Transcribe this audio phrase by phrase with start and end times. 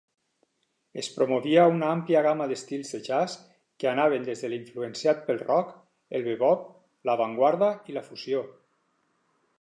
[1.01, 3.37] Es promovia una àmplia gamma d'estils de jazz
[3.83, 5.77] que anaven des de l'influenciat pel rock,
[6.21, 6.65] el bebop,
[7.11, 8.45] l'avantguarda i la fusió.